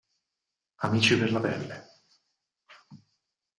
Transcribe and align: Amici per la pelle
Amici 0.87 1.19
per 1.19 1.29
la 1.35 1.43
pelle 1.45 1.79